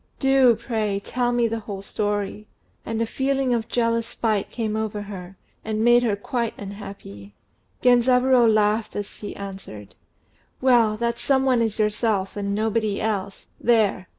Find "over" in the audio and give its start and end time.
4.75-5.03